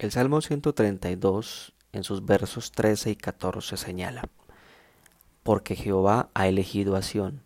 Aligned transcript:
El 0.00 0.12
Salmo 0.12 0.40
132 0.40 1.74
en 1.92 2.04
sus 2.04 2.24
versos 2.24 2.72
13 2.72 3.10
y 3.10 3.16
14 3.16 3.76
señala, 3.76 4.30
Porque 5.42 5.76
Jehová 5.76 6.30
ha 6.32 6.48
elegido 6.48 6.96
a 6.96 7.02
Sión, 7.02 7.42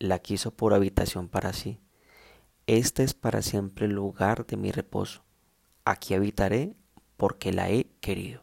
la 0.00 0.18
quiso 0.18 0.50
por 0.50 0.74
habitación 0.74 1.28
para 1.28 1.52
sí. 1.52 1.78
Este 2.66 3.04
es 3.04 3.14
para 3.14 3.42
siempre 3.42 3.86
el 3.86 3.92
lugar 3.92 4.44
de 4.44 4.56
mi 4.56 4.72
reposo. 4.72 5.22
Aquí 5.84 6.14
habitaré 6.14 6.74
porque 7.16 7.52
la 7.52 7.70
he 7.70 7.86
querido. 8.00 8.42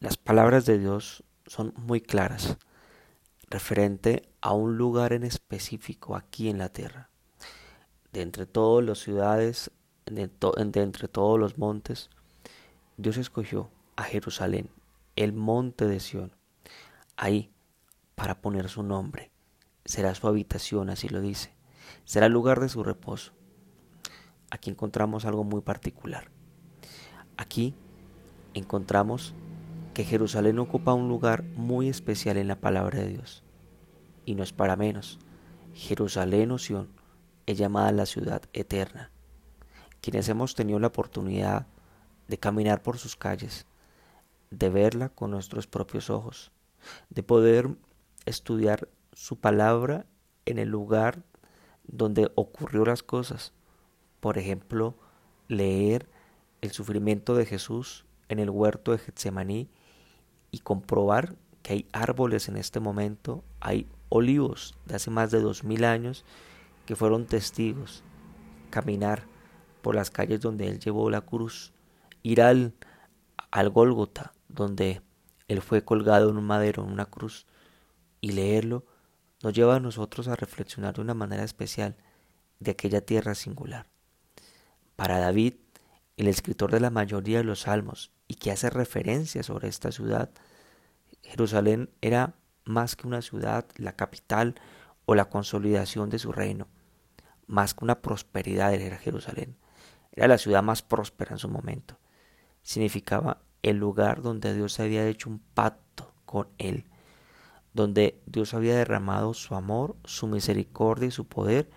Las 0.00 0.16
palabras 0.16 0.66
de 0.66 0.80
Dios 0.80 1.22
son 1.46 1.72
muy 1.76 2.00
claras, 2.00 2.58
referente 3.50 4.28
a 4.40 4.52
un 4.52 4.76
lugar 4.76 5.12
en 5.12 5.22
específico 5.22 6.16
aquí 6.16 6.48
en 6.48 6.58
la 6.58 6.70
tierra. 6.70 7.08
De 8.12 8.20
entre 8.20 8.46
todas 8.46 8.84
las 8.84 8.98
ciudades, 8.98 9.70
de, 10.06 10.26
de 10.26 10.82
entre 10.82 11.06
todos 11.06 11.38
los 11.38 11.56
montes, 11.56 12.10
Dios 12.96 13.16
escogió 13.16 13.70
a 13.96 14.04
Jerusalén, 14.04 14.68
el 15.16 15.32
monte 15.32 15.86
de 15.86 16.00
Sión, 16.00 16.32
ahí 17.16 17.50
para 18.14 18.40
poner 18.40 18.68
su 18.68 18.82
nombre. 18.82 19.30
Será 19.84 20.14
su 20.14 20.28
habitación, 20.28 20.90
así 20.90 21.08
lo 21.08 21.20
dice. 21.20 21.54
Será 22.04 22.26
el 22.26 22.32
lugar 22.32 22.60
de 22.60 22.68
su 22.68 22.84
reposo. 22.84 23.32
Aquí 24.50 24.70
encontramos 24.70 25.24
algo 25.24 25.44
muy 25.44 25.62
particular. 25.62 26.30
Aquí 27.36 27.74
encontramos 28.54 29.34
que 29.94 30.04
Jerusalén 30.04 30.58
ocupa 30.58 30.94
un 30.94 31.08
lugar 31.08 31.42
muy 31.42 31.88
especial 31.88 32.36
en 32.36 32.48
la 32.48 32.60
palabra 32.60 33.00
de 33.00 33.08
Dios. 33.08 33.42
Y 34.24 34.34
no 34.34 34.42
es 34.42 34.52
para 34.52 34.76
menos. 34.76 35.18
Jerusalén 35.74 36.50
o 36.50 36.58
Sión 36.58 36.88
es 37.46 37.58
llamada 37.58 37.92
la 37.92 38.06
ciudad 38.06 38.42
eterna. 38.52 39.10
Quienes 40.00 40.28
hemos 40.28 40.54
tenido 40.54 40.78
la 40.78 40.88
oportunidad 40.88 41.66
de 42.32 42.38
caminar 42.38 42.82
por 42.82 42.96
sus 42.96 43.14
calles, 43.14 43.66
de 44.50 44.70
verla 44.70 45.10
con 45.10 45.30
nuestros 45.30 45.66
propios 45.66 46.08
ojos, 46.08 46.50
de 47.10 47.22
poder 47.22 47.76
estudiar 48.24 48.88
su 49.12 49.38
palabra 49.38 50.06
en 50.46 50.58
el 50.58 50.70
lugar 50.70 51.24
donde 51.86 52.32
ocurrió 52.34 52.86
las 52.86 53.02
cosas. 53.02 53.52
Por 54.20 54.38
ejemplo, 54.38 54.94
leer 55.46 56.08
el 56.62 56.70
sufrimiento 56.70 57.34
de 57.34 57.44
Jesús 57.44 58.06
en 58.30 58.38
el 58.38 58.48
huerto 58.48 58.92
de 58.92 58.98
Getsemaní 58.98 59.68
y 60.50 60.60
comprobar 60.60 61.36
que 61.62 61.74
hay 61.74 61.86
árboles 61.92 62.48
en 62.48 62.56
este 62.56 62.80
momento, 62.80 63.44
hay 63.60 63.86
olivos 64.08 64.74
de 64.86 64.94
hace 64.94 65.10
más 65.10 65.30
de 65.30 65.42
dos 65.42 65.64
mil 65.64 65.84
años 65.84 66.24
que 66.86 66.96
fueron 66.96 67.26
testigos, 67.26 68.02
caminar 68.70 69.24
por 69.82 69.94
las 69.94 70.10
calles 70.10 70.40
donde 70.40 70.66
él 70.68 70.78
llevó 70.78 71.10
la 71.10 71.20
cruz, 71.20 71.74
ir 72.22 72.42
al, 72.42 72.74
al 73.50 73.70
Gólgota, 73.70 74.32
donde 74.48 75.02
él 75.48 75.62
fue 75.62 75.84
colgado 75.84 76.30
en 76.30 76.36
un 76.36 76.44
madero, 76.44 76.84
en 76.84 76.90
una 76.90 77.06
cruz, 77.06 77.46
y 78.20 78.32
leerlo, 78.32 78.86
nos 79.42 79.52
lleva 79.52 79.76
a 79.76 79.80
nosotros 79.80 80.28
a 80.28 80.36
reflexionar 80.36 80.94
de 80.94 81.00
una 81.00 81.14
manera 81.14 81.42
especial 81.42 81.96
de 82.60 82.70
aquella 82.70 83.00
tierra 83.00 83.34
singular. 83.34 83.88
Para 84.94 85.18
David, 85.18 85.54
el 86.16 86.28
escritor 86.28 86.70
de 86.70 86.80
la 86.80 86.90
mayoría 86.90 87.38
de 87.38 87.44
los 87.44 87.62
salmos 87.62 88.12
y 88.28 88.36
que 88.36 88.52
hace 88.52 88.70
referencia 88.70 89.42
sobre 89.42 89.68
esta 89.68 89.90
ciudad, 89.90 90.30
Jerusalén 91.22 91.90
era 92.00 92.34
más 92.64 92.94
que 92.94 93.08
una 93.08 93.22
ciudad, 93.22 93.66
la 93.76 93.96
capital 93.96 94.54
o 95.06 95.16
la 95.16 95.28
consolidación 95.28 96.08
de 96.08 96.20
su 96.20 96.30
reino, 96.30 96.68
más 97.48 97.74
que 97.74 97.84
una 97.84 98.00
prosperidad 98.00 98.72
era 98.72 98.98
Jerusalén. 98.98 99.56
Era 100.12 100.28
la 100.28 100.38
ciudad 100.38 100.62
más 100.62 100.82
próspera 100.82 101.32
en 101.32 101.38
su 101.38 101.48
momento 101.48 101.98
significaba 102.62 103.42
el 103.62 103.76
lugar 103.76 104.22
donde 104.22 104.54
Dios 104.54 104.80
había 104.80 105.06
hecho 105.06 105.30
un 105.30 105.40
pacto 105.54 106.12
con 106.26 106.48
él, 106.58 106.84
donde 107.74 108.20
Dios 108.26 108.54
había 108.54 108.76
derramado 108.76 109.34
su 109.34 109.54
amor, 109.54 109.96
su 110.04 110.26
misericordia 110.26 111.08
y 111.08 111.12
su 111.12 111.26
poder, 111.26 111.70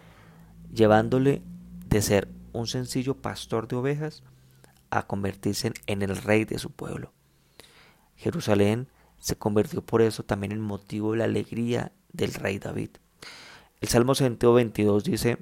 llevándole 0.74 1.42
de 1.88 2.02
ser 2.02 2.28
un 2.54 2.68
sencillo 2.68 3.16
pastor 3.16 3.68
de 3.68 3.76
ovejas 3.76 4.24
a 4.90 5.08
convertirse 5.08 5.74
en 5.88 6.02
el 6.02 6.16
rey 6.16 6.46
de 6.46 6.60
su 6.60 6.72
pueblo. 6.72 7.12
Jerusalén 8.16 8.88
se 9.20 9.36
convirtió 9.36 9.82
por 9.82 10.02
eso 10.02 10.24
también 10.24 10.52
en 10.52 10.62
motivo 10.62 11.12
de 11.12 11.20
la 11.20 11.24
alegría 11.26 11.92
del 12.14 12.34
rey 12.34 12.60
David. 12.60 12.92
El 13.82 13.90
Salmo 13.90 14.16
122 14.16 15.04
dice, 15.04 15.38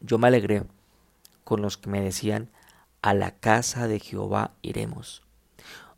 yo 0.00 0.18
me 0.18 0.28
alegré 0.28 0.64
con 1.44 1.62
los 1.62 1.76
que 1.76 1.90
me 1.90 2.00
decían, 2.00 2.50
a 3.02 3.14
la 3.14 3.38
casa 3.38 3.88
de 3.88 4.00
Jehová 4.00 4.54
iremos. 4.62 5.22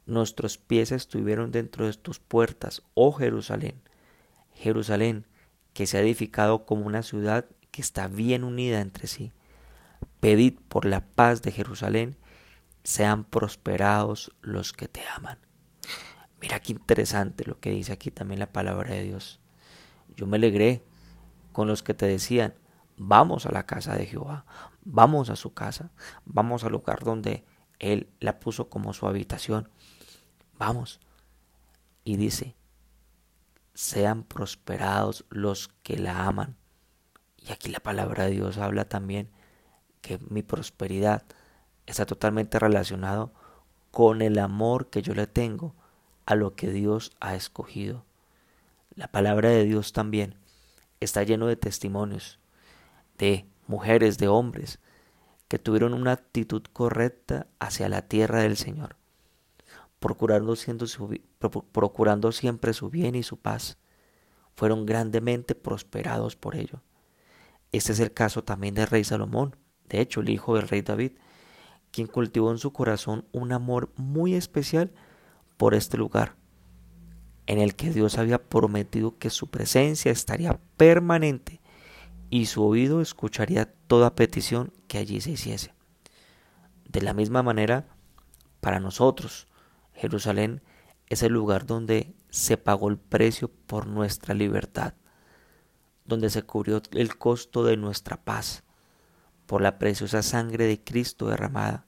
Nuestros 0.07 0.59
pies 0.59 0.93
estuvieron 0.93 1.53
dentro 1.53 1.87
de 1.87 1.93
tus 1.95 2.19
puertas, 2.19 2.83
oh 2.95 3.13
Jerusalén. 3.13 3.81
Jerusalén, 4.55 5.27
que 5.75 5.87
se 5.87 5.99
ha 5.99 6.01
edificado 6.01 6.65
como 6.65 6.87
una 6.87 7.03
ciudad 7.03 7.47
que 7.71 7.83
está 7.83 8.09
bien 8.09 8.43
unida 8.43 8.81
entre 8.81 9.07
sí. 9.07 9.33
Pedid 10.21 10.55
por 10.69 10.85
la 10.85 11.07
paz 11.07 11.43
de 11.43 11.53
Jerusalén, 11.53 12.17
sean 12.83 13.25
prosperados 13.25 14.33
los 14.41 14.73
que 14.73 14.89
te 14.89 15.03
aman. 15.15 15.39
Mira 16.41 16.61
qué 16.61 16.73
interesante 16.73 17.45
lo 17.45 17.61
que 17.61 17.71
dice 17.71 17.93
aquí 17.93 18.11
también 18.11 18.41
la 18.41 18.53
palabra 18.53 18.95
de 18.95 19.03
Dios. 19.03 19.41
Yo 20.17 20.27
me 20.27 20.37
alegré 20.37 20.83
con 21.53 21.69
los 21.69 21.83
que 21.83 21.95
te 21.95 22.07
decían, 22.07 22.55
vamos 22.99 23.47
a 23.47 23.53
la 23.53 23.65
casa 23.65 23.95
de 23.95 24.07
Jehová, 24.07 24.45
vamos 24.83 25.31
a 25.31 25.37
su 25.37 25.55
casa, 25.55 25.91
vamos 26.25 26.65
al 26.65 26.73
lugar 26.73 27.05
donde 27.05 27.45
Él 27.79 28.11
la 28.21 28.41
puso 28.41 28.69
como 28.69 28.93
su 28.93 29.07
habitación, 29.07 29.71
vamos. 30.59 31.01
Y 32.05 32.17
dice, 32.17 32.57
sean 33.75 34.25
prosperados 34.25 35.25
los 35.31 35.69
que 35.83 35.99
la 35.99 36.27
aman. 36.27 36.57
Y 37.37 37.53
aquí 37.53 37.71
la 37.71 37.81
palabra 37.81 38.25
de 38.25 38.33
Dios 38.33 38.59
habla 38.59 38.89
también 38.89 39.31
que 40.01 40.19
mi 40.29 40.43
prosperidad 40.43 41.23
está 41.87 42.05
totalmente 42.05 42.59
relacionado 42.59 43.33
con 43.91 44.21
el 44.23 44.39
amor 44.39 44.91
que 44.91 45.03
yo 45.03 45.15
le 45.15 45.27
tengo 45.27 45.75
a 46.27 46.35
lo 46.35 46.55
que 46.55 46.71
Dios 46.71 47.13
ha 47.21 47.35
escogido. 47.35 48.05
La 48.95 49.09
palabra 49.09 49.51
de 49.51 49.65
Dios 49.65 49.93
también 49.93 50.35
está 51.01 51.23
lleno 51.23 51.47
de 51.47 51.57
testimonios 51.57 52.39
de 53.19 53.47
mujeres, 53.67 54.19
de 54.19 54.29
hombres, 54.29 54.81
que 55.49 55.59
tuvieron 55.59 55.95
una 55.95 56.13
actitud 56.13 56.63
correcta 56.73 57.47
hacia 57.59 57.89
la 57.89 58.03
tierra 58.03 58.41
del 58.41 58.57
Señor, 58.57 58.97
procurando, 59.99 60.57
siendo 60.57 60.87
procurando 61.73 62.33
siempre 62.33 62.73
su 62.73 62.91
bien 62.91 63.15
y 63.15 63.23
su 63.23 63.39
paz. 63.39 63.79
Fueron 64.55 64.87
grandemente 64.87 65.55
prosperados 65.55 66.37
por 66.37 66.57
ello. 66.57 66.83
Este 67.73 67.93
es 67.93 68.01
el 68.01 68.13
caso 68.13 68.45
también 68.45 68.75
del 68.75 68.87
rey 68.87 69.05
Salomón, 69.05 69.57
de 69.89 70.01
hecho 70.01 70.21
el 70.21 70.31
hijo 70.31 70.57
del 70.57 70.69
rey 70.69 70.83
David, 70.83 71.13
quien 71.91 72.07
cultivó 72.07 72.51
en 72.51 72.59
su 72.59 72.73
corazón 72.73 73.27
un 73.33 73.53
amor 73.53 73.93
muy 73.97 74.35
especial 74.35 74.93
por 75.57 75.75
este 75.75 75.97
lugar, 75.97 76.37
en 77.47 77.59
el 77.59 77.75
que 77.75 77.91
Dios 77.91 78.19
había 78.19 78.43
prometido 78.43 79.19
que 79.19 79.31
su 79.31 79.49
presencia 79.49 80.13
estaría 80.13 80.61
permanente 80.77 81.58
y 82.31 82.47
su 82.47 82.65
oído 82.65 83.01
escucharía 83.01 83.73
toda 83.87 84.15
petición 84.15 84.73
que 84.87 84.99
allí 84.99 85.21
se 85.21 85.33
hiciese. 85.33 85.75
De 86.89 87.03
la 87.03 87.15
misma 87.15 87.43
manera, 87.43 87.87
para 88.61 88.81
nosotros, 88.81 89.47
Jerusalén 89.95 90.63
es 91.07 91.23
el 91.23 91.33
lugar 91.33 91.67
donde 91.67 92.15
se 92.31 92.57
pagó 92.57 92.89
el 92.89 92.99
precio 92.99 93.51
por 93.67 93.87
nuestra 93.87 94.35
libertad, 94.35 94.95
donde 96.05 96.31
se 96.31 96.43
cubrió 96.43 96.83
el 96.93 97.17
costo 97.17 97.65
de 97.65 97.77
nuestra 97.77 98.17
paz, 98.25 98.65
por 99.47 99.63
la 99.63 99.79
preciosa 99.79 100.23
sangre 100.23 100.67
de 100.67 100.83
Cristo 100.83 101.29
derramada. 101.29 101.87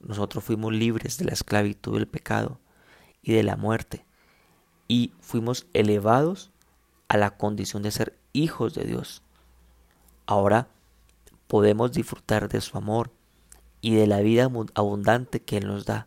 Nosotros 0.00 0.44
fuimos 0.44 0.72
libres 0.72 1.18
de 1.18 1.26
la 1.26 1.32
esclavitud 1.32 1.94
del 1.94 2.08
pecado 2.08 2.60
y 3.20 3.32
de 3.32 3.42
la 3.42 3.56
muerte, 3.56 4.06
y 4.86 5.12
fuimos 5.20 5.66
elevados 5.74 6.50
a 7.08 7.18
la 7.18 7.36
condición 7.36 7.82
de 7.82 7.90
ser 7.90 8.18
hijos 8.32 8.74
de 8.74 8.84
Dios. 8.84 9.22
Ahora 10.28 10.68
podemos 11.46 11.90
disfrutar 11.92 12.50
de 12.50 12.60
su 12.60 12.76
amor 12.76 13.10
y 13.80 13.94
de 13.94 14.06
la 14.06 14.20
vida 14.20 14.50
abundante 14.74 15.40
que 15.40 15.56
Él 15.56 15.66
nos 15.66 15.86
da. 15.86 16.06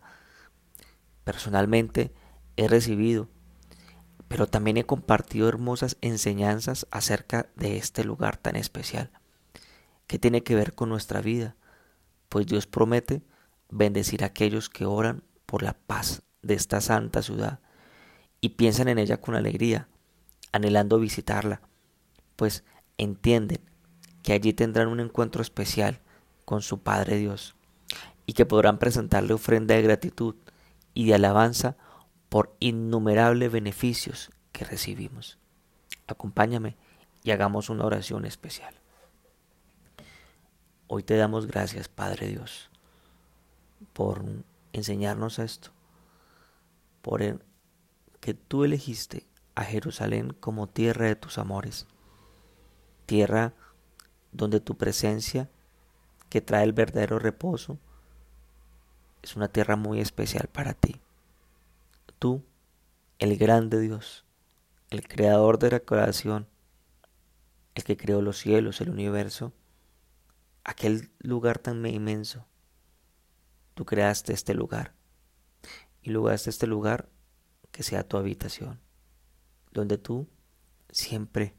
Personalmente 1.24 2.14
he 2.56 2.68
recibido, 2.68 3.30
pero 4.28 4.46
también 4.46 4.78
he 4.78 4.84
compartido 4.84 5.50
hermosas 5.50 5.98
enseñanzas 6.02 6.86
acerca 6.92 7.50
de 7.56 7.78
este 7.78 8.04
lugar 8.04 8.38
tan 8.38 8.58
especial, 8.58 9.10
que 10.06 10.20
tiene 10.20 10.44
que 10.44 10.54
ver 10.54 10.76
con 10.76 10.90
nuestra 10.90 11.20
vida, 11.22 11.56
pues 12.30 12.46
Dios 12.46 12.68
promete 12.68 13.24
bendecir 13.72 14.24
a 14.24 14.28
aquellos 14.28 14.70
que 14.70 14.86
oran 14.86 15.24
por 15.48 15.64
la 15.64 15.74
paz 15.74 16.22
de 16.44 16.54
esta 16.54 16.80
santa 16.80 17.24
ciudad 17.24 17.60
y 18.40 18.50
piensan 18.50 18.88
en 18.88 19.00
ella 19.00 19.20
con 19.20 19.34
alegría, 19.34 19.88
anhelando 20.52 21.00
visitarla, 21.00 21.62
pues 22.36 22.64
entienden 23.00 23.71
que 24.24 24.34
allí 24.34 24.54
tendrán 24.54 24.88
un 24.88 25.00
encuentro 25.00 25.42
especial 25.42 26.00
con 26.46 26.62
su 26.62 26.80
Padre 26.80 27.18
Dios. 27.18 27.56
y 28.28 28.34
que 28.34 28.46
podrán 28.46 28.78
presentarle 28.78 29.34
ofrenda 29.34 29.76
de 29.76 29.82
gratitud 29.82 30.36
y 30.94 31.06
de 31.08 31.16
alabanza 31.16 31.76
por 32.30 32.56
innumerables 32.60 33.52
beneficios 33.52 34.30
que 34.54 34.64
recibimos. 34.64 35.38
Acompáñame 36.08 36.78
y 37.24 37.32
hagamos 37.32 37.70
una 37.70 37.84
oración 37.84 38.26
especial. 38.26 38.74
Hoy 40.88 41.04
te 41.04 41.18
damos 41.18 41.48
gracias, 41.48 41.90
Padre 41.90 42.28
Dios, 42.28 42.70
por 43.92 44.24
enseñarnos 44.72 45.40
esto, 45.40 45.72
por 47.02 47.22
que 48.20 48.34
tú 48.34 48.64
elegiste 48.64 49.26
a 49.56 49.64
Jerusalén 49.64 50.32
como 50.40 50.68
tierra 50.68 51.08
de 51.08 51.16
tus 51.16 51.38
amores, 51.38 51.88
tierra 53.06 53.54
donde 54.32 54.60
tu 54.60 54.78
presencia, 54.78 55.50
que 56.30 56.42
trae 56.42 56.64
el 56.64 56.74
verdadero 56.74 57.20
reposo, 57.20 57.78
es 59.22 59.36
una 59.36 59.50
tierra 59.50 59.76
muy 59.76 60.00
especial 60.00 60.48
para 60.48 60.74
ti. 60.74 61.00
Tú, 62.20 62.44
el 63.20 63.38
grande 63.38 63.80
Dios, 63.80 64.26
el 64.90 65.08
creador 65.08 65.60
de 65.60 65.72
la 65.72 65.80
creación, 65.80 66.48
el 67.76 67.84
que 67.84 67.98
creó 67.98 68.22
los 68.22 68.38
cielos, 68.38 68.82
el 68.82 68.90
universo, 68.90 69.54
aquel 70.64 71.12
lugar 71.20 71.60
tan 71.60 71.86
inmenso, 71.86 72.46
tú 73.74 73.86
creaste 73.86 74.34
este 74.34 74.54
lugar 74.54 74.94
y 76.02 76.12
lugaste 76.12 76.50
este 76.50 76.68
lugar 76.68 77.10
que 77.72 77.84
sea 77.84 78.08
tu 78.08 78.18
habitación, 78.18 78.80
donde 79.72 79.98
tú 79.98 80.28
siempre, 80.90 81.56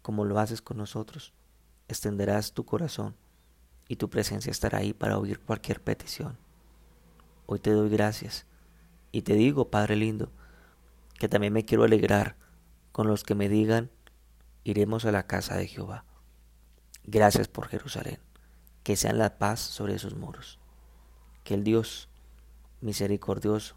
como 0.00 0.24
lo 0.24 0.38
haces 0.38 0.62
con 0.62 0.78
nosotros, 0.78 1.32
extenderás 1.88 2.52
tu 2.52 2.64
corazón 2.64 3.16
y 3.88 3.96
tu 3.96 4.08
presencia 4.10 4.50
estará 4.50 4.78
ahí 4.78 4.92
para 4.92 5.18
oír 5.18 5.40
cualquier 5.40 5.82
petición. 5.82 6.38
Hoy 7.46 7.58
te 7.58 7.70
doy 7.70 7.90
gracias 7.90 8.46
y 9.10 9.22
te 9.22 9.34
digo, 9.34 9.70
Padre 9.70 9.96
lindo, 9.96 10.30
que 11.18 11.28
también 11.28 11.52
me 11.52 11.64
quiero 11.64 11.84
alegrar 11.84 12.36
con 12.92 13.06
los 13.06 13.24
que 13.24 13.34
me 13.34 13.48
digan, 13.48 13.90
iremos 14.64 15.04
a 15.04 15.12
la 15.12 15.26
casa 15.26 15.56
de 15.56 15.66
Jehová. 15.66 16.04
Gracias 17.04 17.48
por 17.48 17.68
Jerusalén, 17.68 18.18
que 18.82 18.96
sean 18.96 19.18
la 19.18 19.38
paz 19.38 19.60
sobre 19.60 19.94
esos 19.94 20.14
muros. 20.14 20.60
Que 21.44 21.54
el 21.54 21.64
Dios 21.64 22.08
misericordioso, 22.80 23.76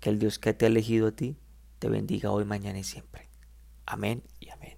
que 0.00 0.10
el 0.10 0.18
Dios 0.18 0.38
que 0.38 0.54
te 0.54 0.64
ha 0.64 0.68
elegido 0.68 1.08
a 1.08 1.12
ti, 1.12 1.36
te 1.78 1.88
bendiga 1.88 2.30
hoy, 2.30 2.44
mañana 2.44 2.78
y 2.78 2.84
siempre. 2.84 3.28
Amén 3.86 4.22
y 4.40 4.50
amén. 4.50 4.77